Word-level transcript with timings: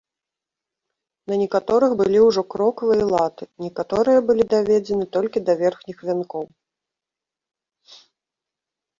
На 1.31 1.35
некаторых 1.41 1.91
былі 1.99 2.19
ўжо 2.27 2.41
кроквы 2.53 2.95
і 3.03 3.03
латы, 3.11 3.43
некаторыя 3.65 4.19
былі 4.29 4.43
даведзены 4.53 5.05
толькі 5.17 5.39
да 5.51 5.57
верхніх 5.61 5.97
вянкоў. 6.07 6.45